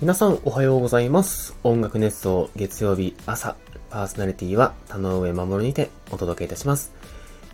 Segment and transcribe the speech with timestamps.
[0.00, 1.54] 皆さんおはようございます。
[1.62, 3.56] 音楽熱奏月曜日朝、
[3.90, 6.92] パーソナリティは田上守にてお届けいたします。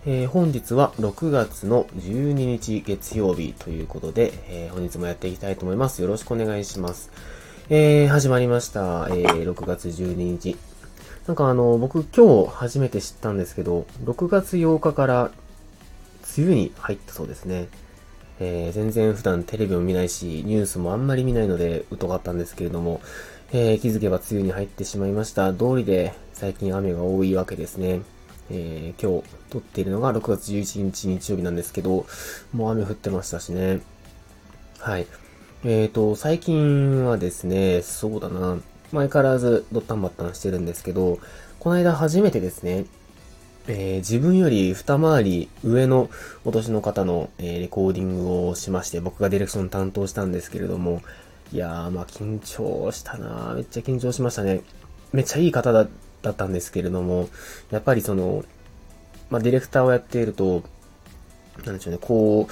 [0.06, 6.03] えー本日は6月の12日月曜日ということで、えー本日もやっていきたいと思います。
[6.03, 7.10] よろしくお願いします。
[7.69, 9.08] えー始まりました。
[9.10, 10.56] えー6月12日。
[11.26, 15.31] なんかあの、僕今日初めて知ったんですけど、6月8日から
[16.38, 17.66] 梅雨に入ったそうですね。
[18.40, 23.00] えー全然普段テレビも見ないし、ニュースもあんまり見ないので疎かったんですけれども、
[23.52, 25.52] えー気づけば梅雨に入ってしまいました。
[25.52, 28.02] 通りで最近雨が多いわけですね。
[28.50, 32.06] えー今日撮っているのが6月11日日曜日なんですけど、
[32.52, 33.80] もう雨降ってましたしね。
[34.78, 35.06] はい。
[35.64, 38.58] えーと、最近はですね、そうだな、
[38.92, 41.18] 前からずドッタンバッタンしてるんですけど、
[41.58, 42.84] この間初めてですね、
[43.69, 46.09] えー自分より二回り上の
[46.45, 51.03] お年の方の、えーレコーディングをしまして、僕がディレクション担当したんですけれども、
[51.53, 54.62] いやー、まあ緊張したなめっちゃ緊張しましたね。
[55.12, 55.86] めっちゃいい方だ
[56.23, 57.28] だったんですけれども、
[57.70, 58.45] やっぱりその、
[59.31, 60.62] まあディレクターをやっていると、
[61.64, 62.48] なんでしょうね、こ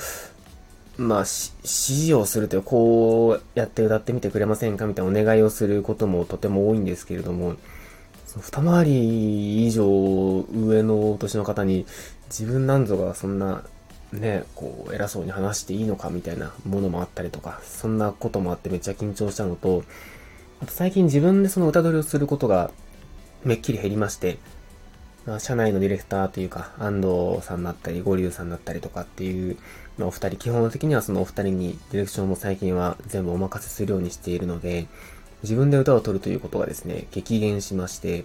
[0.98, 1.26] う、まあ、指
[1.68, 7.56] 示をするという、こうやって歌ってみてくれませんかみたいなお願いをすることもとても多いんですけれども、
[8.34, 9.84] その二回り以上
[10.52, 11.86] 上のお年の方に
[12.26, 13.62] 自分なんぞがそんな
[14.12, 19.82] ね、こう偉そうに話していいのかみたいなものもあったりとか、そんなこともあってめっちゃ緊張したのと、
[20.60, 22.70] あと最近自分でその歌取りをすることが
[23.42, 24.38] めっきり減りまして、
[25.26, 29.56] まあ、社内のディレクターというか、安藤さんだったり、五竜さんだったりとかっていう、
[29.98, 34.86] まあ、お二人、基本的にはそのお二人にディレクションも最近は全部お任せするようにしているので、
[35.44, 38.24] 自分で歌を取るということがですね、激減しまして、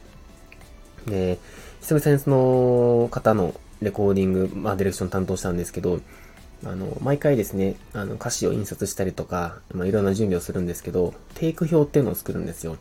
[1.06, 1.38] で、
[1.82, 6.00] 久々にその方のレコーディング、まあ、ディレクション担当したんですけど、
[6.66, 12.78] あの、毎回ですね、あの、歌詞を印刷したりとか、まあ、いろんな準備をするんですけど、テイク表っていうのを作るんですよ。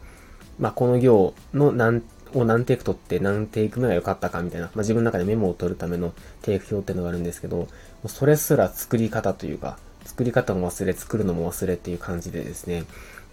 [0.58, 2.02] まあ、この行の何、
[2.34, 6.12] を何テイク取って何テイク目が良かったかみたいな、まあ、自分の中でメモを取るための
[6.42, 7.68] テイク表っていうのがあるんですけど、
[8.06, 12.84] それすら作り方というか、作り方も忘れ、作るのも忘れっていう感じでですね、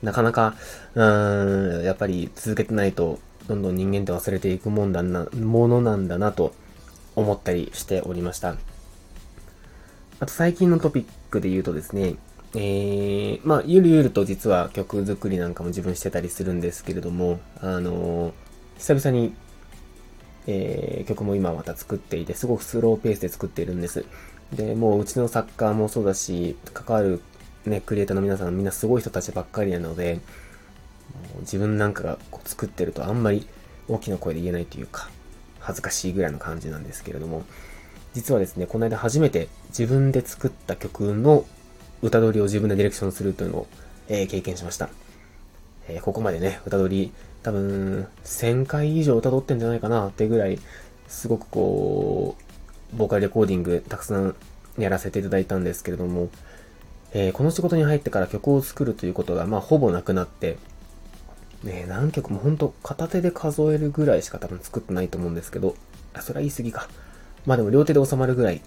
[0.02, 0.56] なかなか、
[0.94, 6.54] うーん、やっぱり続けてないと、どんどん人間って忘れていくもんだな、ものなんだなと
[7.16, 8.56] 思ったりしておりました。
[10.20, 12.16] あと最近のトピックで言うとですね、
[12.54, 18.34] えー、まあ、ゆるゆると実は曲作りなんかも自分してたりするんですけれども、あのー
[18.78, 19.34] 久々に、
[20.48, 24.06] えー曲も今また作っていて、すごくスローペースで作っているんです。
[24.54, 27.22] で、もううちの作家もそうだし、関わる
[27.70, 30.20] ね、クリエイターの皆さんみんなすごい人たちばっかりなので、
[31.42, 33.48] 自分なんかがこう作ってるとあんまり
[33.88, 35.10] 大きな声で言えないというか、
[35.60, 37.44] 恥ずかしいぐらいの感じなんですけれども、
[38.14, 41.46] 実はですね、この間初めて自分で作った曲の
[42.02, 43.68] 歌取りを自分でディレクションするというのを、
[44.08, 44.90] えー経験しました。
[45.88, 47.12] えーここまでね、歌取り、
[47.44, 50.60] 多分、1000回以上歌取ってんじゃないかなってぐらい、
[51.08, 52.36] すごくこ
[52.94, 54.36] う、ボーカルレコーディングたくさん
[54.78, 56.30] やらせていただいたんですけれども、
[57.18, 60.58] えーこの仕事に入ってから曲を作るということが、まあ、ほぼなくなって、
[61.64, 65.76] ね、何曲もほんと片手で数えるぐらいしか多分作ってないと思うんですけど、
[66.14, 66.90] あ、それは言い過ぎか。
[67.46, 68.62] まあでも両手で収まるぐらい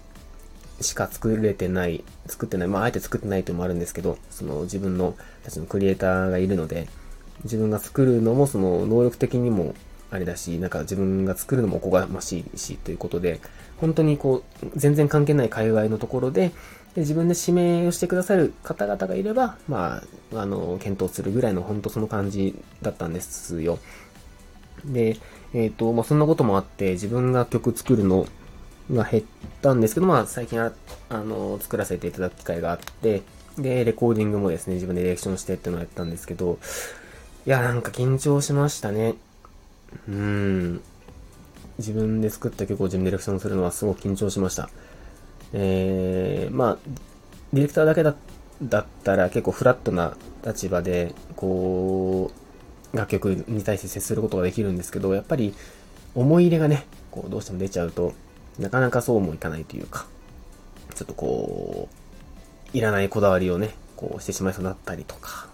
[0.81, 6.87] しか作れてない、作ってない、まああえて作ってないというのもあるんですけど、その自分のたちのクリエイターがいるので、
[7.43, 9.75] 自分が作るのもその能力的にも
[10.09, 13.41] あれだし、なんか自分が作るのもおこがましいしということで、
[13.77, 16.51] 本当にこう、全然関係ない界隈のところで、
[16.95, 20.01] で自分で指名をしてくださる方々がいれば、ま
[20.33, 23.79] あ、あの、検討するぐらいの本当その感じだったんですよ。
[24.85, 25.17] で、
[25.53, 28.27] えっ、と、まあ、そんなこともあって、自分が曲作るの
[28.91, 29.23] が減っ
[29.61, 30.71] たんですけど、まあ、最近は、
[31.09, 33.21] あの、作らせていただく機会があって、
[33.57, 36.59] で、レコーディングもですね、自分でディレクションしてっていうのをやったんですけど、
[37.45, 39.15] いや、なんか緊張しましたね。
[40.07, 40.81] うーん。
[41.77, 44.69] 自分で作った曲を自分でディレクションするのはすごく緊張しました。
[45.53, 46.77] えー、まあ、
[47.53, 48.15] ディレクターだけだ
[48.61, 50.15] だったら結構フラットな
[50.45, 52.31] 立場で、こ
[52.93, 55.53] う、楽曲に対して接することができるんですけど、やっぱり
[56.15, 58.13] 思い入れがね、こうどうしても出ちゃうと、
[58.57, 60.07] なかなかそうもいかないというか、
[60.95, 61.87] ちょっとこ
[62.73, 65.47] う、いらないこだわりをね、こうしてしまいそうになったりとか、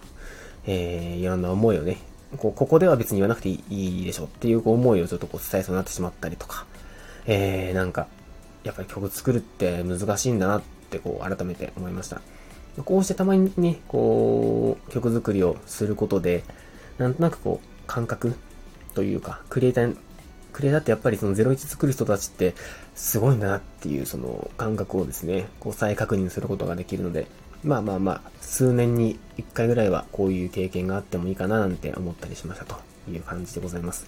[0.66, 1.98] えー、いろんな思いをね、
[2.38, 6.66] こう、ここでは別に言わなくていいでしょっていう思いをちょっとこう伝えそうになってしまったりとか、
[7.28, 8.08] えー、なんか、
[8.66, 12.22] やっぱり曲作るって難しいんだなってこう改めて思いました。
[12.84, 16.44] こうしてたまにね、こう、曲作りをすることで、
[16.98, 18.36] なんとなくこう、感覚
[18.94, 19.96] というか、クリエイター、
[20.52, 22.54] クリエイターってやっぱりその01作る人たちって
[22.94, 27.28] すごいんだなっていうその感覚をですね、こう再確認することができるので、
[27.64, 32.76] まあまあまあ、数年に一回ぐらいはこういう経験があってもいいかななんて思ったりしましたと
[33.10, 34.06] いう感じでございます。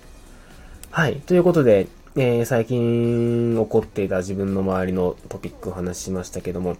[0.91, 1.21] はい。
[1.21, 1.87] ということで、
[2.19, 6.75] えー、最近起こっていた自分の周りのトピックを話しましたけども、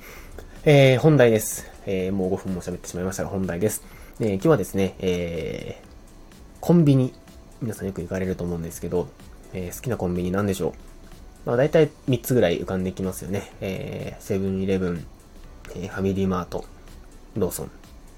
[0.65, 1.69] えー、本題です。
[1.85, 3.83] えー、もう5分も喋ってしまいましたが、本題です。
[4.19, 7.13] え、今日はですね、えー、コンビニ、
[7.61, 9.09] 皆さんよく行かれると思うんですけど、
[9.53, 10.71] え、好きなコンビニなんでしょう？
[11.45, 13.51] まあ大体3つぐらい浮かんできますよね。
[13.61, 15.05] え、セブンイレブン、
[15.75, 16.65] え、ファミリーマート、
[17.35, 17.71] ローソン。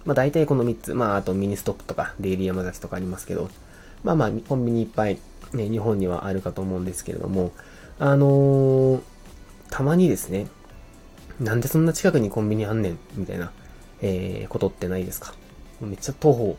[0.06, 0.94] まあ大体この3つ。
[0.94, 3.50] まああとミニストップとか、デイリーヤマザキとかありますけど、
[4.06, 5.20] まあまあコンビニいっぱい、
[5.54, 7.52] ね、日本にはあるかと思うんですけれども、
[8.00, 9.02] あのー、
[9.70, 10.48] たまにですね、
[11.40, 13.52] なんでそんな近くにコンビニあんねんみたいな、
[14.02, 15.34] えー、ことってないですか？
[15.82, 16.58] めっちゃ徒歩、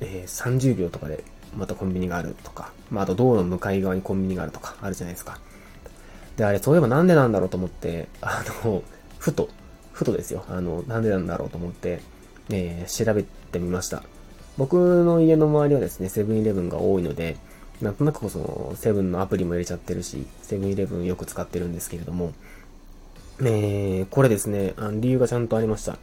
[0.00, 1.24] えー、30秒とかで
[1.56, 5.38] またコンビニがあるとか、まあ、あと道路の向かい側にコンビニがあるとかあるじゃないですか。
[6.36, 8.82] で、あれ、そういえばなんでなんだろうと思って、あの、
[9.18, 9.48] ふと、
[9.92, 10.44] ふとですよ。
[10.48, 12.02] あの、なんでなんだろうと思って、
[12.50, 14.02] えー、調べてみました。
[14.58, 17.36] 僕の家の周りはですね、セブンイレブンが多いので、
[17.80, 22.32] なんとなくその、セブンのアプリも入れちゃってるし、セブンイレブンよく使ってるんですけれども、
[23.40, 25.98] えー、これですね、あの理由がちゃんとありました。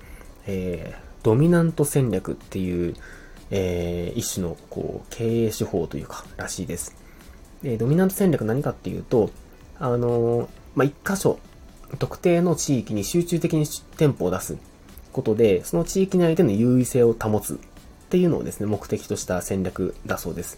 [0.45, 2.95] えー、ドミナント戦略っていう、
[3.49, 6.95] えー、一種の、こう、経営手法というか、らしいです。
[7.63, 9.31] で、ドミナント戦略何かっていうと、
[9.79, 11.39] あの、まあ、一箇所、
[11.99, 13.65] 特定の地域に集中的に
[13.97, 14.57] 店舗を出す
[15.11, 17.57] ことで、その地域内での優位性を保つっ
[18.09, 20.57] ていうのをですね、目的とした戦略だそうです。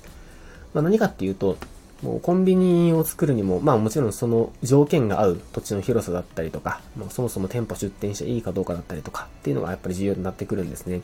[0.75, 1.57] まあ、何かっていうと、
[2.03, 11.01] もうコンビニを作るにも、まあもちろんその条件が合う土地の広さだったりとか、もうそもそも店舗出店していいかどうかだったりとかっていうのがやっぱり重要になってくるんですね。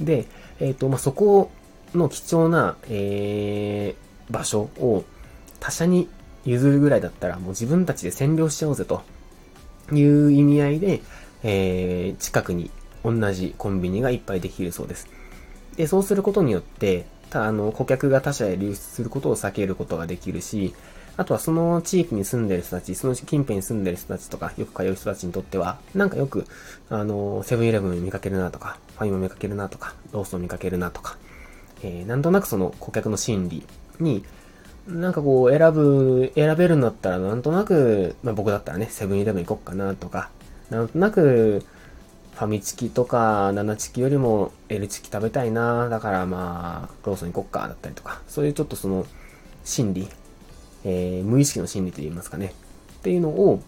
[0.00, 0.24] で、
[0.60, 1.50] えっ、ー、と、まあそこ
[1.94, 5.04] の貴重な、えー、場所を
[5.60, 6.08] 他社に
[6.46, 9.02] 譲るぐらいだったらもう自分たちで占領しちゃおうぜと
[9.92, 11.02] いう意味合いで、
[11.42, 12.70] えー、近くに
[13.04, 15.06] 同じコンビニがいっぱいできるそうです。
[15.76, 20.74] で、そうすることによって、たあの、顧客が他社へ流出することを避けることができるし、
[21.16, 26.46] あとはその地域に住んでる人たち、その近辺に住んでる人たちとか、よく通う人たちにとっては、なんかよく、
[26.88, 31.16] あの、セブンイレブン見かけるなとか、ファイマ見かけるなとか、ローソン見かけるなとか、
[31.82, 33.66] えー、なんとなくその顧客の心理
[34.00, 34.24] に、
[34.86, 40.30] なんかこう、選ぶ、選べるんだったら、なんとなく、まあ僕だったらね、セブンイレブン行こっかなとか、
[40.70, 41.62] なんとなく、
[42.34, 49.06] ファミチキとか、ナナチキよりも L チキ食べたいなだからまあ、ローソン行こっか、だったりとか、そういうちょっとその、
[49.64, 50.08] 心理、
[50.84, 52.54] えー、無意識の心理と言いますかね。
[52.94, 53.62] っていうのを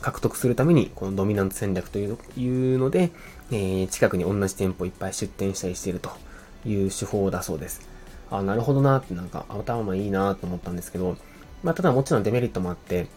[0.00, 3.10] 獲得するために、このドミナント戦略というので、
[3.50, 6.10] えー、近くに同じ店舗いっぱい出店したりしていると
[6.64, 7.88] いう手法だそうです。
[8.30, 11.16] あ、なるほどなってなんか頭いいなと思ったんですけど、
[11.62, 13.08] まあ、ただもちろんデメリットもあって、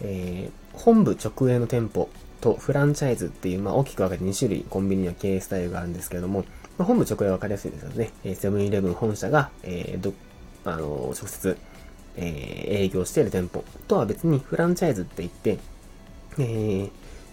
[0.00, 2.08] えー、本部直営の店舗
[2.40, 6.44] とフランチャイズっていう、まあ、大きく分けて2種類コンビニには経営スタイルがあるんですけれども、
[6.78, 8.10] まあ、本部直営は分かりやすいですよね。
[8.24, 10.12] えセブンイレブン本社が、えー、ど、
[10.64, 11.56] あのー、直接、
[12.16, 15.58] えー、営業している店舗とは別にフランチャイズって言って、
[16.38, 16.84] えー、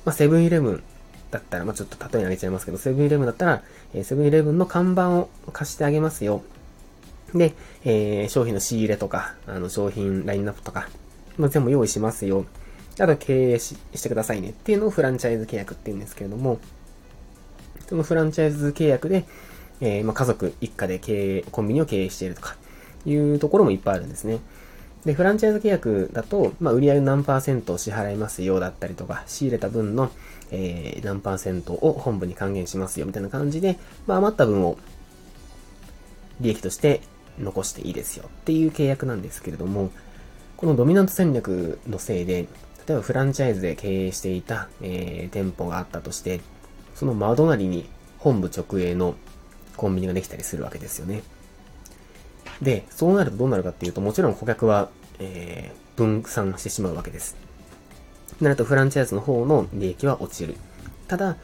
[0.06, 0.84] まあ、セブンイレブン
[1.32, 3.64] だったら、まあ、ちょっと例えに挙げちゃいますけど、セブンイレブンだったら、
[3.94, 6.44] えセブンイレブンの看板を貸してあげますよ。
[7.34, 7.54] で、
[7.84, 10.90] えー、商品の仕入れとか、あの、商品ラインナップとか、
[11.38, 12.46] まあ、全部用意しますよ。
[13.00, 16.60] あと経営してくださいねっていうのをフランチャイズ契約って言うんですけれども、
[17.88, 19.26] そのフランチャイズ契約で、
[19.82, 22.56] えー、まあ、家族一家で経営、コンビニを経営しているとか、
[23.06, 24.40] いうところもいっぱいあるんですね。
[25.06, 30.12] で、フランチャイズ契約だと、まあ、売上何パーセントを支払いますよだったりとか、仕入れた分の、
[30.52, 34.78] えー、何パーセントを本部に還元しますよみたいな感じで、まあ、余った分を
[36.42, 37.02] 利益として
[37.40, 39.92] 残していいですよっていう契約なんですけれども、
[40.58, 42.48] このドミナント戦略のせいで、
[42.88, 46.40] 例えばフランチャイズで経営していた、えー、店舗があったとして、
[46.96, 49.16] その窓なりに本部直営の
[49.76, 51.22] コンビニができたりするわけですよね。
[52.62, 54.90] で、そうなるとどうなるかっていうと、もちろん顧客は、
[55.20, 57.36] えー、分散してしまうわけです。
[58.40, 60.56] なるとフランチャイズの方の利益は落ちる。
[61.10, 61.36] ただ、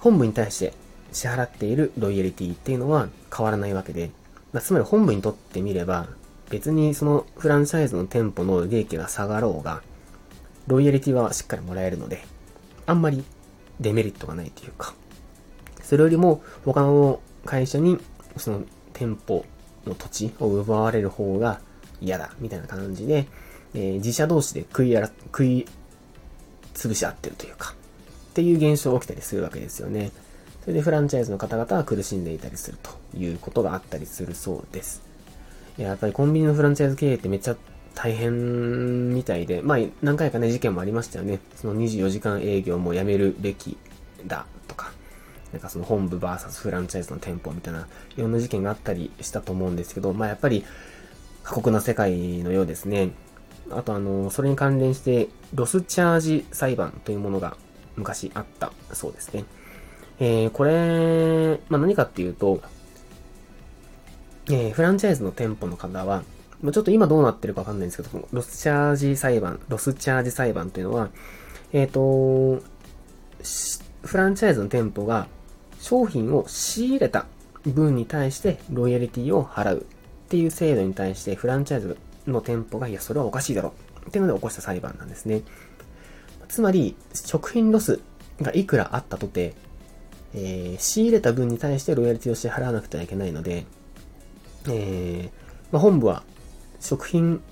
[0.00, 0.74] 本部に対して
[1.12, 4.10] 支払っているロイヤリティっていうのは変わらないわけで、
[4.52, 6.08] まあ、つまり本部にとってみれば、
[6.50, 9.82] 別にそのフランチャイズの店舗の利益が下がろうが、
[10.66, 12.24] ロイヤリティはしっかりもらえるので、
[12.86, 13.24] あんまり
[13.80, 14.94] デメリットがないというか、
[15.82, 17.98] それよりも他の会社に
[18.36, 19.44] その店舗
[19.86, 21.60] の土地を奪われる方が
[22.00, 23.26] 嫌だ、みたいな感じで、
[23.74, 25.66] えー、自社同士で食いら、食い
[26.74, 27.74] 潰し合ってるというか、
[28.30, 30.10] っていう現象が起きたりするわけですよね。
[30.62, 35.02] それでフランチャイズの方々は苦しんでいたりするということがあったりするそうです。
[35.76, 37.56] やっぱりコンビニのフランチャイズ経営ってめちゃ
[37.94, 41.40] 大変みたいで、まあ何回かね事件もありましたよね。
[41.56, 43.76] その24時間営業もやめるべき
[44.26, 44.92] だとか、
[45.52, 47.86] なんかその本部 VS フランチャイズの店舗みたいな、
[48.16, 50.64] いろんな事件があったりしたと思うんですけど、まあやっぱり
[51.42, 53.10] 過酷な世界のようですね。
[53.70, 57.56] あとあの、それに関連して、ロスチャージ裁判というものが
[57.96, 59.44] 昔あったそうですね。
[60.18, 62.62] えー、これ、まあ、何かっていうと、
[64.46, 66.22] えー、フランチャイズの店舗の方は、
[66.64, 71.10] ま、ちょっと今どうなってるかわかんないんですけど、ロスチャージ裁判、ロスチャージ裁判というのは、
[71.74, 72.64] えっ、ー、と、
[74.02, 75.28] フランチャイズの店舗が
[75.78, 77.26] 商品を仕入れた
[77.66, 83.74] 分に対してロイヤリティを払うっていう制度に対してフランチャイズの店舗が、いや、それはおかしいだろ
[84.08, 85.42] っていうので起こした裁判なんですね。
[86.48, 88.00] つまり、食品ロス
[88.40, 89.52] がいくらあったとて、
[90.32, 93.66] えー、仕入れた分に対してロイヤリティを支払わなくてはいけないので、
[94.68, 95.30] えー、
[95.70, 96.22] まあ、本部は
[96.84, 97.42] 食品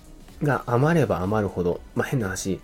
[0.43, 2.61] が余れば余るほど、まあ、変な話、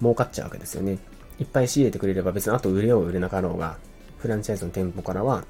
[0.00, 0.98] 儲かっちゃうわけですよね。
[1.38, 3.76] いっぱい仕入れてくれれば別にあと売れよう売れなかろうが、
[4.18, 5.44] フランチャイズの店舗からは、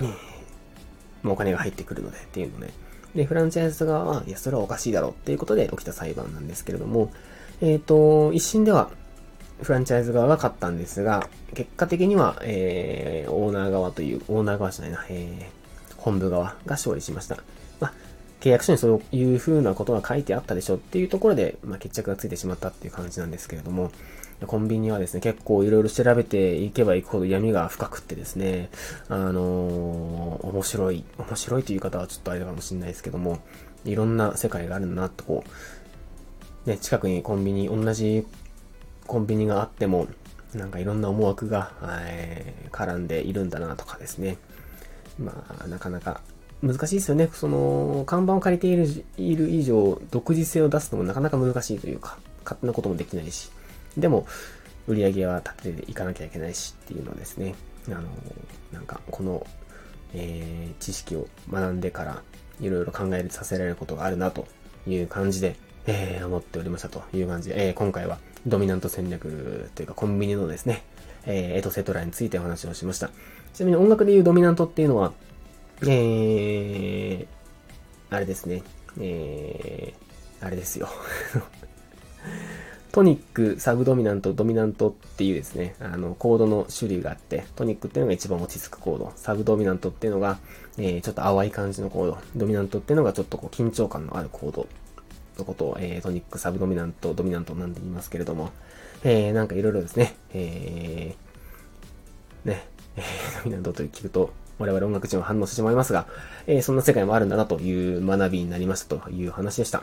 [0.00, 0.04] え、
[1.22, 2.72] もうお金が入ってくるのでっていうのね。
[3.14, 7.10] で、フランチャイズ側は、いや、それはおかしいだろうっていうことで起きた裁判なんですけれども、
[7.62, 8.90] えっ、ー、と、一審では、
[9.62, 17.38] フランチャイズ側が勝ったんですが、結果的には、えー、オーナー側という、オーナー側じゃないな、えー、本部側が勝利しました。
[17.80, 17.94] まあ、
[18.44, 23.90] 契約書にそういう風なことが書いてあったでしょっていうところで、まあ、決着がついてしまったっていう感じなんですけれども、
[24.46, 28.68] コンビニはですね、結構いろいろ調べていけばいくほど闇が深くってですね、
[29.08, 33.38] あのー、面白い、面白いという方はちょっとあれかもしれないですけども、
[33.86, 35.42] いろんな世界があるんだなとこ
[36.66, 38.26] う、ね、近くにコンビニ、同じ
[39.06, 40.06] コンビニがあっても、
[40.52, 41.72] なんかいろんな思惑が、
[42.02, 44.36] えー、絡んでいるんだなとかですね。
[45.18, 46.20] まあ、なかなか
[46.64, 47.28] 難しいですよね。
[47.32, 53.50] その、看板を借りているいる以上、独自性を出すのもなかなか難しいというか、勝手なこともできないし。
[53.96, 54.26] でも、
[54.86, 57.54] 売り上げは立てていかなきゃいけないしっていうのはですね、
[57.88, 58.02] あの、
[58.72, 59.46] なんか、この、
[60.14, 62.22] えー、知識を学んでから、
[62.60, 64.46] いろいろ考えさせられることがあるなと
[64.86, 65.56] いう感じで、
[65.86, 70.82] えー、思っておりましたという感じで、えー、今回はドミナント戦略というかコンビニのですね、
[71.26, 73.10] えー、エトセトラについてお話をしました。
[73.52, 75.12] ちなみに音楽でいうドミナントっていうのは、
[75.82, 78.62] えー、あれですね、
[79.00, 80.88] えー、あれですよ。
[82.92, 90.38] トニック、サブドミナント、ドミナントっていうですね、あの、コードの種類があって、トニックっていうのが一番落ち着くコード、サブドミナントっていうのが、
[90.78, 94.68] えー、ちょっと淡い感じのコード、ドミナントっていうのがちょっとこう緊張感のあるコード。
[95.38, 98.50] のことを、えー、トニック、サブドミナント、ドミナントなんて言いますけれども、
[99.02, 102.66] えー、なんかいろいろですね、えー、ね、
[102.96, 106.06] えー、ドミナントと聞くと、我々音楽人は反応してしまいますが、
[106.46, 109.82] えー、そんな世界もあるんだなという学びになりましたという話でした。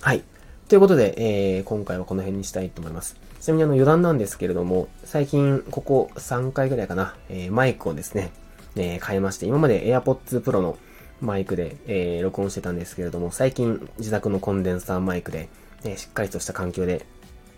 [0.00, 0.22] はい。
[0.68, 3.16] ということで、えー、今回はこの辺にしたいと思います。
[3.40, 8.30] ちなみにあの余談なんですけれども、最近ここ3回ぐらいかな、えー、マイクをですね、
[8.76, 10.78] えー、変えまして、今まで AirPods Pro の
[11.20, 15.48] マイクで、えー、録音してたんですけれども、最近自宅のコンデンサーマイクで、
[15.84, 17.06] えー、しっかりとした環境で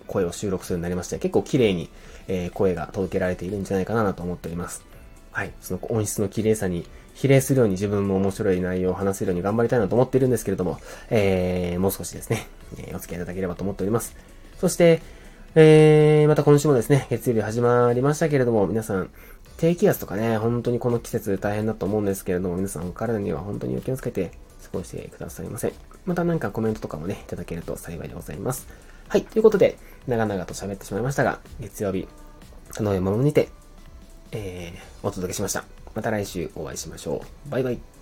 [0.06, 1.88] 声を収録するようになりまして、結構綺麗に、
[2.28, 4.93] えー、声が届けられているんじゃないかなと思っております。
[5.34, 5.52] はい。
[5.60, 10.78] その音質の綺麗さに比例するように自分も面白い内容を話せるように頑張りたいなと思っているんですけれども、
[11.10, 12.46] えー、もう少しですね、
[12.78, 14.16] えー、お付き合いいただければと思っております。
[14.60, 15.02] そして、
[15.56, 19.10] えー、また今週もですね、月曜日始まりましたけれども、皆さん、
[19.56, 24.30] 低気圧とかね、本当にこの季節大変だと思うんですけれども、皆さんお体には本当にお気をつけて
[24.62, 25.72] 過ごしてくださいませ。
[26.06, 28.68] またなんかコメントとかもね、いただけると幸いでございます。
[29.08, 32.06] はい、ということで、長々と喋ってしまいましたが、月曜日、
[32.72, 33.48] 田上守にて、
[34.34, 35.64] えー、お届けしました。
[35.94, 37.50] また来週お会いしましょう。
[37.50, 37.93] バイバイ。